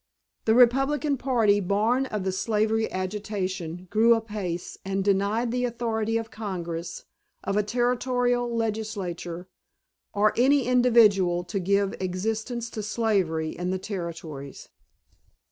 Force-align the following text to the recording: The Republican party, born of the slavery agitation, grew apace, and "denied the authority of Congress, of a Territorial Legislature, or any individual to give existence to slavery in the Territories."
The 0.45 0.55
Republican 0.55 1.15
party, 1.15 1.59
born 1.59 2.07
of 2.07 2.23
the 2.23 2.31
slavery 2.31 2.91
agitation, 2.91 3.85
grew 3.91 4.15
apace, 4.15 4.75
and 4.83 5.03
"denied 5.03 5.51
the 5.51 5.63
authority 5.63 6.17
of 6.17 6.31
Congress, 6.31 7.05
of 7.43 7.55
a 7.55 7.61
Territorial 7.61 8.49
Legislature, 8.51 9.47
or 10.11 10.33
any 10.35 10.65
individual 10.65 11.43
to 11.43 11.59
give 11.59 11.93
existence 11.99 12.71
to 12.71 12.81
slavery 12.81 13.49
in 13.55 13.69
the 13.69 13.77
Territories." 13.77 14.69